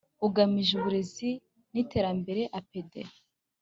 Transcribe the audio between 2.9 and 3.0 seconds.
D